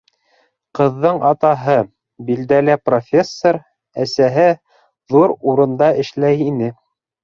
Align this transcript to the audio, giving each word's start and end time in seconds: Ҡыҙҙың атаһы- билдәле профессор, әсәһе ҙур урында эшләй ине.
Ҡыҙҙың 0.79 1.19
атаһы- 1.31 1.75
билдәле 2.31 2.79
профессор, 2.87 3.63
әсәһе 4.09 4.51
ҙур 5.15 5.39
урында 5.55 5.97
эшләй 6.05 6.47
ине. 6.53 6.77